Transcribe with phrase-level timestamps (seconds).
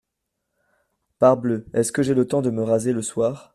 [1.19, 1.63] Parbleu!
[1.75, 3.49] est-ce que j’ai le temps de me raser le soir?